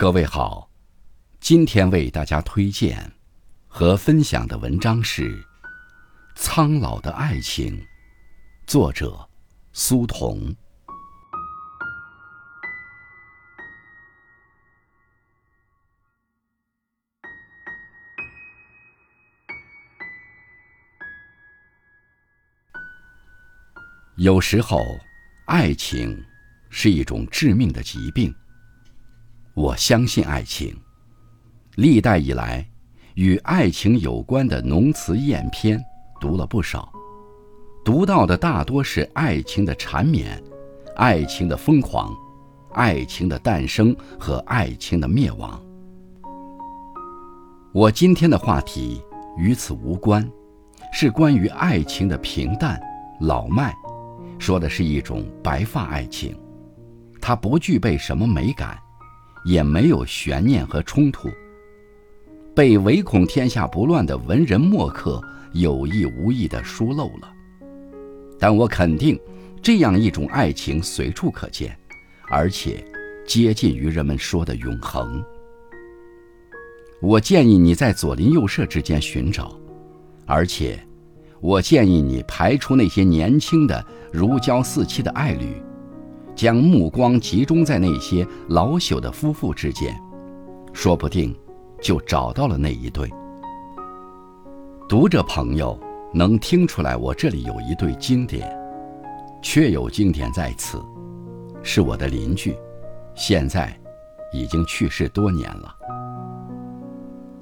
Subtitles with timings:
[0.00, 0.70] 各位好，
[1.40, 3.12] 今天为大家推荐
[3.68, 5.30] 和分享的文章是
[6.34, 7.76] 《苍老的爱情》，
[8.66, 9.28] 作者
[9.74, 10.56] 苏童。
[24.16, 24.98] 有时候，
[25.44, 26.24] 爱情
[26.70, 28.34] 是一种致命的疾病。
[29.70, 30.76] 我相信爱情。
[31.76, 32.68] 历代以来，
[33.14, 35.80] 与爱情有关的浓词艳篇
[36.20, 36.92] 读了不少，
[37.84, 40.42] 读到的大多是爱情的缠绵、
[40.96, 42.12] 爱情的疯狂、
[42.72, 45.62] 爱情的诞生和爱情的灭亡。
[47.72, 49.00] 我今天的话题
[49.38, 50.28] 与此无关，
[50.92, 52.80] 是关于爱情的平淡、
[53.20, 53.72] 老迈。
[54.36, 56.36] 说的是一种白发爱情，
[57.20, 58.76] 它不具备什么美感，
[59.44, 61.28] 也没有悬念和冲突。
[62.54, 67.32] 被唯恐天下不乱的文人墨客有意无意地疏漏了。
[68.38, 69.18] 但我肯定，
[69.62, 71.76] 这样一种爱情随处可见，
[72.28, 72.84] 而且
[73.26, 75.24] 接近于人们说的永恒。
[77.00, 79.58] 我建议你在左邻右舍之间寻找，
[80.26, 80.78] 而且。
[81.42, 85.54] 我建议你排除那些年轻的如胶似漆的爱侣，
[86.40, 89.94] 将目光集中在那些老朽的夫妇之间，
[90.72, 91.36] 说不定
[91.82, 93.06] 就找到了那一对。
[94.88, 95.78] 读者朋友
[96.14, 98.50] 能听出来，我这里有一对经典，
[99.42, 100.82] 确有经典在此，
[101.62, 102.56] 是我的邻居，
[103.14, 103.78] 现在
[104.32, 105.76] 已经去世多年了。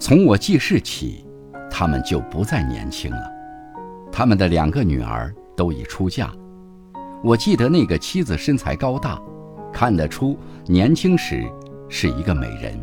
[0.00, 1.24] 从我记事起，
[1.70, 3.22] 他们就不再年轻了。
[4.10, 6.32] 他们的两个女儿都已出嫁，
[7.22, 9.20] 我记得那个妻子身材高大，
[9.70, 11.46] 看得出年轻时
[11.88, 12.82] 是一个美人，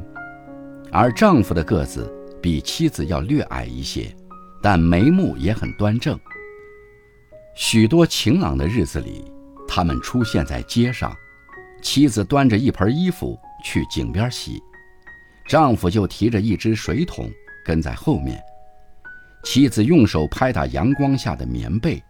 [0.92, 2.08] 而丈夫的个子
[2.40, 4.16] 比妻子要略矮一些，
[4.62, 6.20] 但眉目也很端正。
[7.56, 9.26] 许多晴朗的日子里，
[9.68, 11.12] 他们出现在街上，
[11.82, 14.62] 妻子端着一盆衣服去井边洗，
[15.50, 17.28] 丈夫就提着一只水桶
[17.66, 18.40] 跟在后面。
[19.44, 22.04] 妻子用手拍打阳光下的棉被，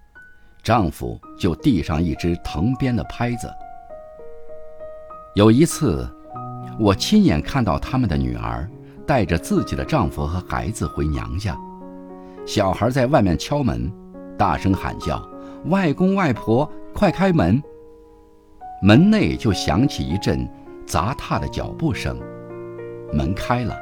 [0.68, 3.50] 丈夫就递上一只藤编的拍子。
[5.34, 6.06] 有一次，
[6.78, 8.70] 我亲眼看到他们的女儿
[9.06, 11.58] 带着自己的丈夫和孩子回娘家，
[12.46, 13.90] 小孩在外面敲门，
[14.38, 15.26] 大声喊叫
[15.72, 17.64] ：“外公外婆，快开门！”
[18.84, 20.46] 门内就响起一阵
[20.86, 22.20] 砸踏的脚步声，
[23.14, 23.74] 门开了，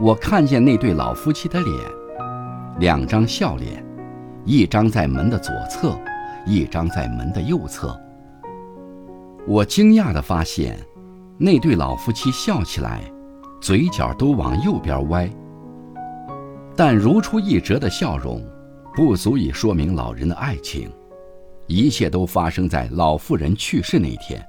[0.00, 1.78] 我看见那对老夫妻的脸。
[2.78, 3.84] 两张笑脸，
[4.46, 5.94] 一张在门的左侧，
[6.46, 7.98] 一张在门的右侧。
[9.46, 10.78] 我惊讶地发现，
[11.36, 13.02] 那对老夫妻笑起来，
[13.60, 15.28] 嘴角都往右边歪。
[16.74, 18.42] 但如出一辙的笑容，
[18.94, 20.90] 不足以说明老人的爱情。
[21.66, 24.40] 一切都发生在老妇人去世那天。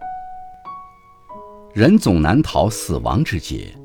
[1.74, 3.76] 人总难逃死亡之劫，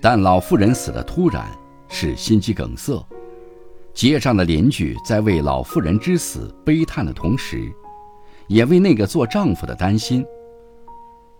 [0.00, 1.46] 但老妇人死得突然，
[1.88, 3.04] 是心肌梗塞。
[3.94, 7.70] 街上的邻居在为老妇人之死悲叹的同时，
[8.48, 10.24] 也为那个做丈夫的担心。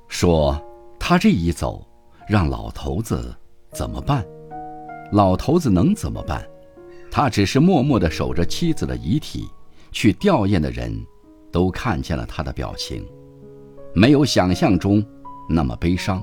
[0.07, 0.61] 说
[0.99, 1.87] 他这一走，
[2.29, 3.35] 让老头子
[3.73, 4.25] 怎么办？
[5.13, 6.47] 老头子能怎么办？
[7.11, 9.49] 他只是默默地守着妻子的遗体，
[9.91, 10.95] 去吊唁的人，
[11.51, 13.05] 都看见了他的表情，
[13.95, 15.05] 没有想象中
[15.49, 16.23] 那么悲伤。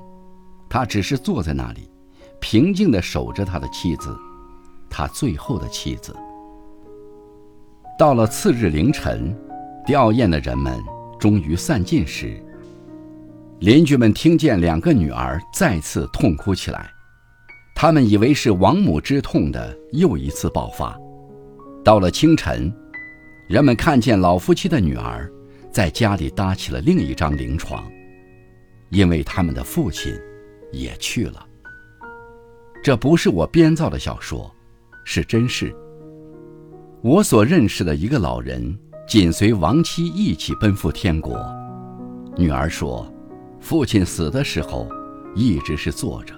[0.69, 1.89] 他只是坐在那里，
[2.39, 4.15] 平静地守着他的妻子。
[4.89, 6.15] 他最后的妻子。
[7.97, 9.35] 到了次日凌晨，
[9.85, 10.81] 吊唁的人们
[11.19, 12.41] 终于散尽时，
[13.59, 16.89] 邻居们听见两个女儿再次痛哭起来，
[17.75, 20.97] 他们以为是亡母之痛的又一次爆发。
[21.83, 22.73] 到了清晨，
[23.49, 25.29] 人们看见老夫妻的女儿
[25.71, 27.83] 在家里搭起了另一张灵床，
[28.91, 30.13] 因为他们的父亲
[30.71, 31.45] 也去了。
[32.81, 34.49] 这不是我编造的小说。
[35.03, 35.75] 是真事。
[37.01, 41.39] 我所认识的一个老人，紧随亡妻一起奔赴天国。
[42.35, 43.11] 女儿说，
[43.59, 44.87] 父亲死的时候，
[45.35, 46.33] 一直是坐着，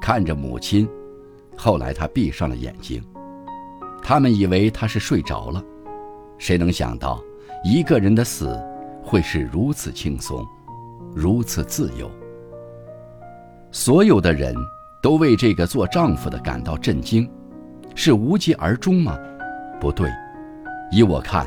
[0.00, 0.88] 看着母亲。
[1.56, 3.02] 后来他闭上了眼睛，
[4.02, 5.62] 他们以为他是睡着了。
[6.38, 7.22] 谁能想到，
[7.62, 8.58] 一个人的死
[9.02, 10.42] 会是如此轻松，
[11.14, 12.10] 如此自由？
[13.70, 14.54] 所有的人
[15.02, 17.30] 都为这个做丈夫的感到震惊。
[17.94, 19.18] 是无疾而终吗？
[19.80, 20.08] 不对，
[20.90, 21.46] 依我看，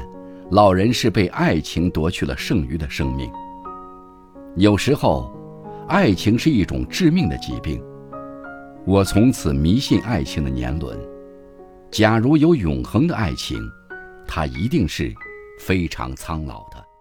[0.52, 3.32] 老人是被爱情夺去了剩余的生命。
[4.56, 5.32] 有时候，
[5.88, 7.82] 爱情是一种致命的疾病，
[8.86, 10.98] 我从此迷信爱情的年轮。
[11.90, 13.60] 假如有永恒的爱情，
[14.28, 15.14] 它一定是
[15.60, 16.93] 非常苍老的。